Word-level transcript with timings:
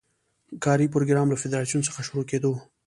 کاري 0.63 0.87
پروګرام 0.93 1.27
له 1.29 1.37
فدراسیون 1.43 1.81
څخه 1.87 1.99
شروع 2.07 2.25
کېدو. 2.31 2.53